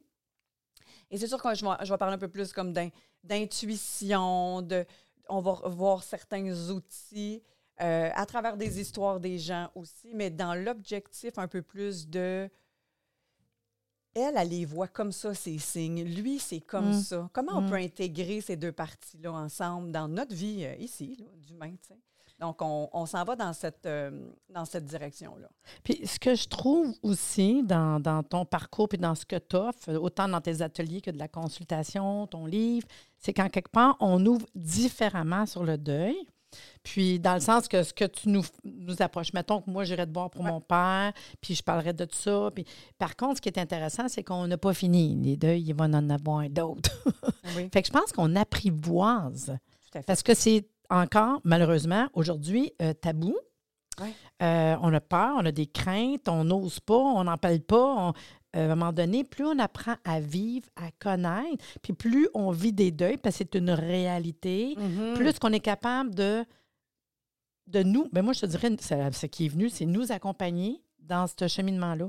[1.10, 2.90] Et c'est sûr que je vais, je vais parler un peu plus comme d'in-
[3.24, 4.84] d'intuition, de,
[5.28, 7.42] on va voir certains outils
[7.80, 12.48] euh, à travers des histoires des gens aussi, mais dans l'objectif un peu plus de...
[14.16, 16.04] Elle, elle les voit comme ça, ces signes.
[16.04, 17.02] Lui, c'est comme Mm.
[17.02, 17.28] ça.
[17.32, 17.68] Comment on Mm.
[17.68, 21.98] peut intégrer ces deux parties-là ensemble dans notre vie euh, ici, d'humain, tu sais?
[22.40, 24.10] Donc, on, on s'en va dans cette, euh,
[24.48, 25.48] dans cette direction-là.
[25.84, 29.54] Puis ce que je trouve aussi dans, dans ton parcours puis dans ce que tu
[29.56, 32.86] offres, autant dans tes ateliers que de la consultation, ton livre,
[33.18, 36.16] c'est qu'en quelque part, on ouvre différemment sur le deuil.
[36.84, 40.06] Puis, dans le sens que ce que tu nous, nous approches, mettons que moi, j'irais
[40.06, 40.50] te voir pour Ouais.
[40.52, 42.50] mon père, puis je parlerais de tout ça.
[42.54, 42.64] Puis,
[42.96, 45.16] par contre, ce qui est intéressant, c'est qu'on n'a pas fini.
[45.16, 46.90] Les deuils, il va en avoir d'autres.
[47.56, 49.46] Oui, fait que je pense qu'on apprivoise.
[49.90, 50.06] tout à fait.
[50.06, 50.64] Parce que c'est
[50.94, 53.36] encore, malheureusement, aujourd'hui, euh, tabou.
[54.00, 54.12] Ouais.
[54.42, 57.94] Euh, on a peur, on a des craintes, on n'ose pas, on n'en parle pas.
[58.08, 58.12] on-
[58.56, 62.50] euh, à un moment donné, plus on apprend à vivre, à connaître, puis plus on
[62.52, 65.14] vit des deuils, parce que c'est une réalité, Mhm.
[65.14, 66.44] plus qu'on est capable de,
[67.66, 71.26] de nous, ben moi je te dirais, ce qui est venu, c'est nous accompagner dans
[71.26, 72.08] ce cheminement-là.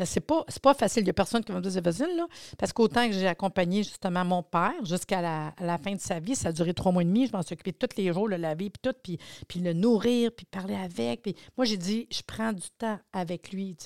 [0.00, 1.02] Parce que c'est pas, facile.
[1.02, 2.26] Il n'y a personne qui va me dire c'est facile, là.
[2.56, 6.48] Parce qu'autant que j'ai accompagné justement mon père jusqu'à la, fin de sa vie, ça
[6.48, 7.26] a duré trois mois et demi.
[7.26, 10.30] Je m'en suis occupée tous les jours, le laver, puis tout, puis, puis le nourrir,
[10.34, 11.20] puis parler avec.
[11.20, 13.76] Puis moi, j'ai dit, je prends du temps avec lui.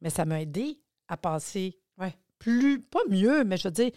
[0.00, 1.78] Mais ça m'a aidé à passer.
[2.38, 3.90] Plus, pas mieux, mais je veux dire,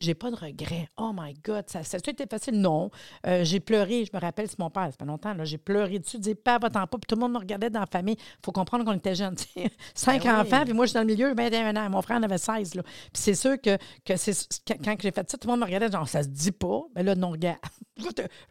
[0.00, 0.88] j'ai pas de regrets.
[0.96, 2.60] Oh my God, ça, ça a été facile?
[2.60, 2.90] Non.
[3.26, 5.98] Euh, j'ai pleuré, je me rappelle, c'est mon père, ça fait longtemps, là, j'ai pleuré
[5.98, 8.16] dessus, dit pas va-t'en pas, puis tout le monde me regardait dans la famille.
[8.44, 9.34] faut comprendre qu'on était jeunes.
[9.94, 10.40] Cinq Ben oui.
[10.40, 11.90] enfants, puis moi, je suis dans le milieu, 21 ans.
[11.90, 12.82] Mon frère en avait 16, là.
[12.82, 14.32] Puis c'est sûr que, que c'est,
[14.66, 16.82] quand, j'ai fait ça, tout le monde me regardait, genre, ça se dit pas.
[16.94, 17.58] Ben là, non, regarde.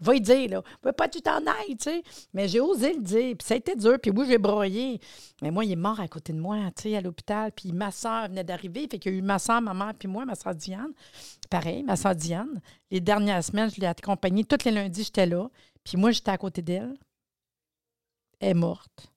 [0.01, 0.63] Va y dire, là.
[0.83, 2.03] Va pas tu t'en ailles, tu sais.
[2.33, 4.99] Mais j'ai osé le dire, puis ça a été dur, puis oui, j'ai broyé.
[5.41, 7.51] Mais moi, il est mort à côté de moi, tu sais, à l'hôpital.
[7.51, 8.87] Puis ma soeur venait d'arriver.
[8.89, 10.91] Fait qu'il y a eu ma soeur, ma mère, puis moi, ma soeur Diane.
[11.49, 12.61] Pareil, ma soeur Diane.
[12.89, 14.43] Les dernières semaines, je l'ai accompagnée.
[14.43, 15.49] Tous les lundis, j'étais là.
[15.83, 16.97] Puis moi, j'étais à côté d'elle.
[18.39, 19.11] Elle est morte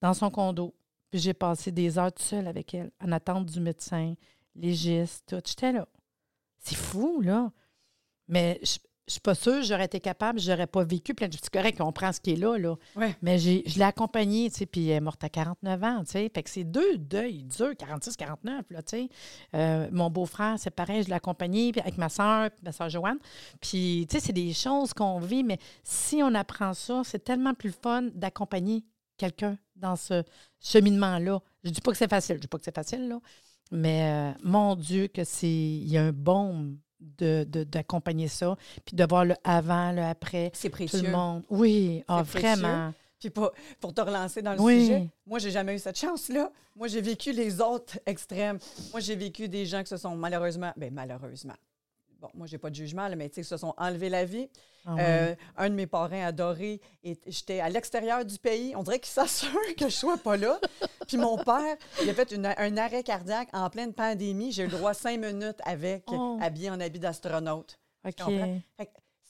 [0.00, 0.74] dans son condo.
[1.10, 4.14] Puis j'ai passé des heures seule avec elle, en attente du médecin,
[4.54, 5.42] légiste, tout.
[5.44, 5.88] J'étais là.
[6.58, 7.50] C'est fou, là.
[8.28, 11.50] Mais je je suis pas sûre, j'aurais été capable, j'aurais pas vécu plein de C'est
[11.50, 12.74] correct, on prend ce qui est là, là.
[12.96, 13.14] Ouais.
[13.20, 16.12] Mais j'ai, je l'ai accompagnée, tu sais, puis elle est morte à 49 ans, tu
[16.12, 16.30] sais.
[16.34, 19.08] Fait que c'est deux deuils durs, 46, 49, là, tu sais.
[19.54, 23.18] Euh, mon beau-frère, c'est pareil, je l'ai accompagné puis avec ma soeur, ma soeur Joanne.
[23.60, 27.52] Puis, tu sais, c'est des choses qu'on vit, mais si on apprend ça, c'est tellement
[27.52, 28.84] plus fun d'accompagner
[29.18, 30.22] quelqu'un dans ce
[30.60, 31.40] cheminement-là.
[31.62, 33.20] Je dis pas que c'est facile, je dis pas que c'est facile, là.
[33.70, 35.48] Mais euh, mon Dieu, que c'est.
[35.48, 40.02] Il y a un baume de, de- d'accompagner ça, puis de voir le avant, le
[40.02, 40.50] après.
[40.54, 41.02] C'est Tout précieux.
[41.02, 41.42] le monde.
[41.50, 42.40] Oui, ah, précieux.
[42.40, 42.92] vraiment.
[43.20, 44.80] Puis pour, pour te relancer dans le Oui.
[44.82, 46.50] sujet, moi, j'ai jamais eu cette chance-là.
[46.76, 48.58] Moi, j'ai vécu les autres extrêmes.
[48.90, 51.54] Moi, j'ai vécu des gens qui se sont malheureusement, bien malheureusement,
[52.24, 54.48] bon, moi, j'ai pas de jugement, là, mais tu sais, se sont enlevés la vie.
[54.86, 54.96] Ah.
[54.98, 56.80] Euh, un de mes parrains adorés,
[57.26, 58.74] j'étais à l'extérieur du pays.
[58.76, 60.58] On dirait qu'il s'assure que je sois pas là.
[61.08, 64.52] Puis mon père, il a fait une- un arrêt cardiaque en pleine pandémie.
[64.52, 66.38] J'ai eu le droit à cinq minutes avec, Oh.
[66.40, 67.78] habillé en habit d'astronaute.
[68.06, 68.22] OK.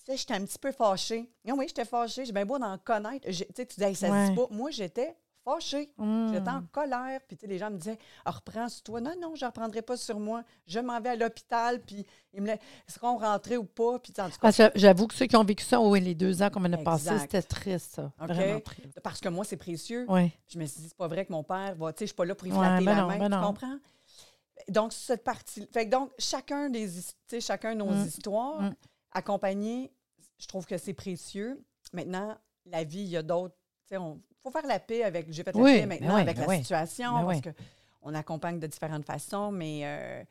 [0.08, 1.28] j'étais un petit peu fâchée.
[1.46, 2.24] Non, oui, j'étais fâchée.
[2.24, 3.26] J'ai bien beau d'en connaître.
[3.26, 4.28] Tu sais, tu dis, Hey, ça se Ouais.
[4.30, 4.46] dit pas.
[4.50, 5.92] Moi, j'étais fâchée.
[5.98, 6.32] Hmm.
[6.32, 7.20] J'étais en colère.
[7.28, 9.00] Puis, tu sais, les gens me disaient, ah, reprends sur toi.
[9.00, 10.42] Non, non, je ne reprendrai pas sur moi.
[10.66, 11.80] Je m'en vais à l'hôpital.
[11.80, 12.52] Puis, ils me
[13.00, 13.98] qu'on rentrait ou pas?
[13.98, 14.28] Puis, en
[14.74, 17.42] J'avoue que ceux qui ont vécu ça, oui, les deux ans qu'on a passé, c'était
[17.42, 18.12] triste, ça.
[18.18, 19.00] Vraiment triste.
[19.02, 20.06] parce que moi, c'est précieux.
[20.08, 20.30] Oui.
[20.48, 22.16] Je me suis dit, c'est pas vrai que mon père va, tu sais, je suis
[22.16, 23.18] pas là pour y Ouais, flatter ben la non, main.
[23.18, 23.46] ben tu non.
[23.46, 23.78] comprends?
[24.68, 25.66] Donc, cette partie.
[25.72, 26.88] Fait que donc, chacun des,
[27.40, 28.06] chacun de nos Mm.
[28.06, 28.74] histoires, Mm.
[29.12, 29.92] accompagner,
[30.38, 31.62] je trouve que c'est précieux.
[31.92, 33.54] Maintenant, la vie, il y a d'autres.
[33.82, 35.26] Tu sais, on faut faire la paix avec.
[35.32, 36.58] J'ai fait la Oui, paix ben maintenant oui, avec ben la oui.
[36.58, 37.42] situation Ben parce oui.
[37.42, 37.50] que
[38.02, 39.80] on accompagne de différentes façons, mais.
[39.84, 40.22] euh,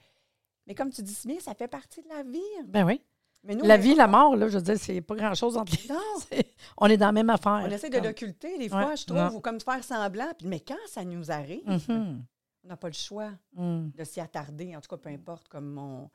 [0.67, 2.39] mais comme tu dis bien, ça fait partie de la vie.
[2.67, 3.01] Ben oui.
[3.45, 5.73] Mais nous, La on- vie, la mort, là, je veux dire, c'est pas grand-chose entre
[5.75, 5.99] les Non,
[6.31, 6.47] C'est-
[6.77, 7.61] On est dans la même affaire.
[7.65, 9.35] on essaie de l'occulter des fois, Ouais, je trouve, non.
[9.35, 10.31] ou comme de faire semblant.
[10.37, 12.23] Puis, mais quand ça nous arrive, Mhm.
[12.63, 13.31] on n'a pas le choix.
[13.55, 13.89] Mm.
[13.97, 16.09] de s'y attarder, en tout cas, peu importe, comme mon.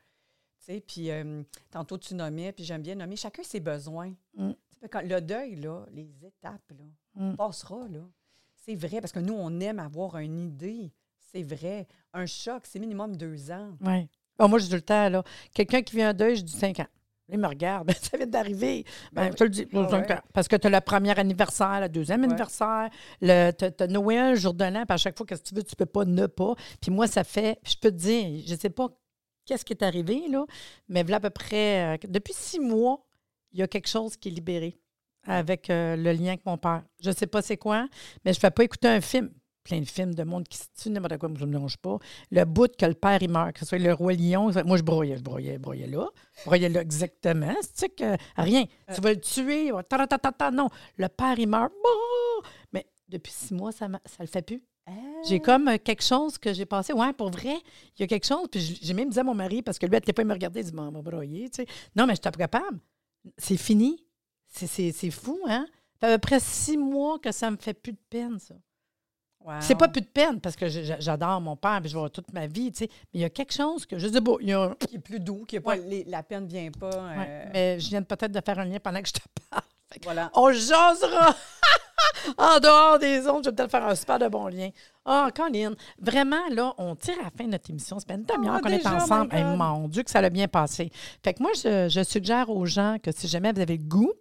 [0.64, 4.12] Tu sais, puis euh, tantôt tu nommais, puis j'aime bien nommer, chacun ses besoins.
[4.34, 4.52] Mm.
[4.82, 7.30] Tu quand le deuil, là, les étapes, là, Mm.
[7.32, 8.00] on passera, là.
[8.64, 10.92] C'est vrai, parce que nous, on aime avoir une idée.
[11.32, 11.86] C'est vrai.
[12.12, 13.70] Un choc, c'est minimum deux ans.
[13.80, 14.08] Oui.
[14.38, 16.86] Bon, moi, tout le temps, là, quelqu'un qui vient en deuil, je dis 5 ans.
[17.30, 18.84] Il me regarde, ben, ça vient d'arriver.
[19.12, 19.88] Ben, Ben je te le dis, Ah ouais.
[19.90, 20.20] cinq ans.
[20.32, 22.26] Parce que tu as le premier anniversaire, le deuxième Ouais.
[22.28, 22.88] anniversaire,
[23.20, 25.86] tu as, Noël, jour de l'an, puis à chaque fois que tu veux, tu peux
[25.86, 26.54] pas ne pas.
[26.80, 28.88] Puis moi, ça fait, je peux te dire, je sais pas
[29.44, 30.46] qu'est-ce qui est arrivé, là,
[30.88, 33.04] mais voilà à peu près, euh, depuis six mois,
[33.59, 34.79] il y a quelque chose qui est libéré
[35.27, 36.85] avec euh, le lien avec mon père.
[37.03, 37.88] Je sais pas c'est quoi,
[38.25, 39.31] mais je ne fais pas écouter un film.
[39.64, 41.99] Plein de films de monde qui se tue, n'importe quoi, je ne me dérange pas.
[42.31, 44.83] Le bout que le père, il meurt, que ce soit le roi lion, moi, je
[44.83, 46.09] broyais, je broyais, je broyais là.
[46.38, 47.55] Je broyais là exactement.
[47.75, 48.64] C'est que rien.
[48.94, 50.68] Tu vas le tuer, ta, ta, ta, ta, ta, non.
[50.97, 51.73] Le père, il meurt.
[52.73, 54.62] Mais depuis six mois, ça ne le fait plus.
[55.29, 56.92] J'ai comme euh, quelque chose que j'ai passé.
[56.92, 57.57] Ouais, pour vrai,
[57.97, 58.47] il y a quelque chose.
[58.51, 60.61] Puis j'ai même dit à mon mari, parce que lui, elle ne pas me regarder,
[60.61, 61.66] il dit, va broyer, tu sais.
[61.94, 62.79] Non, mais je suis pas capable.
[63.37, 64.04] C'est fini?
[64.50, 65.66] C'est- fou, hein?
[66.00, 68.54] Ça fait à peu près six mois que ça me fait plus de peine, ça.
[69.44, 69.54] Wow.
[69.61, 72.46] C'est pas plus de peine parce que j'adore mon père et je vois toute ma
[72.46, 72.90] vie, tu sais.
[73.12, 74.96] Mais il y a quelque chose que je dis, bon, il y a un- Qui
[74.96, 75.78] est plus doux, qui est pas, Ouais.
[75.87, 76.90] les- la peine ne vient pas.
[76.92, 79.62] euh, Ouais, mais je viens peut-être de faire un lien pendant que je te parle.
[80.02, 80.31] Voilà.
[80.35, 81.35] On jasera
[82.38, 83.44] en dehors des ondes.
[83.44, 84.70] Je vais peut-être faire un super de bon lien.
[85.11, 87.99] Ah, Colin, vraiment, là, on tire à la fin de notre émission.
[87.99, 89.35] C'est pas une demi-heure Ah, qu'on est ensemble.
[89.35, 90.90] Hey, mon Dieu, que ça l'a bien passé.
[91.25, 94.12] Fait que moi, je, je suggère aux gens que si jamais vous avez le goût,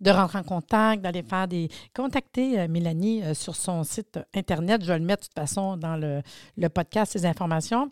[0.00, 1.68] de rentrer en contact, d'aller faire des.
[1.92, 4.82] Contacter euh, Mélanie euh, sur son site Internet.
[4.82, 6.22] Je vais le mettre de toute façon dans le,
[6.56, 7.90] le podcast, ces informations.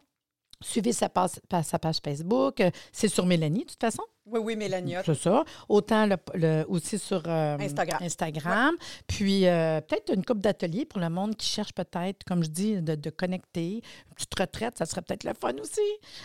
[0.63, 2.61] Suivez sa page, pa- sa page Facebook.
[2.61, 4.05] Euh, C'est sur Mélanie, de toute façon.
[4.29, 4.95] Oui, oui, Mélanie.
[5.05, 5.45] C'est ça.
[5.69, 7.99] Autant le, le- aussi sur euh, Instagram.
[8.03, 8.75] Instagram.
[9.07, 12.83] Puis euh, peut-être une coupe d'ateliers pour le monde qui cherche peut-être, comme je dis,
[12.83, 13.75] de, de connecter.
[14.09, 15.81] Une petite retraite, ça serait peut-être le fun aussi.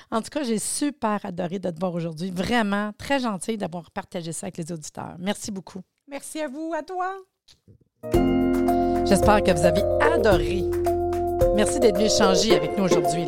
[0.10, 2.32] En tout cas, j'ai super adoré de te voir aujourd'hui.
[2.32, 5.16] Vraiment, très gentil d'avoir partagé ça avec les auditeurs.
[5.20, 5.82] Merci beaucoup.
[6.08, 7.14] Merci à vous, à toi.
[9.06, 9.84] J'espère que vous avez
[10.14, 10.64] adoré.
[11.56, 13.28] Merci d'être venu échanger avec nous aujourd'hui.